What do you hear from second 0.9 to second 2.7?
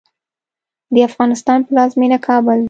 د افغانستان پلازمېنه کابل ده.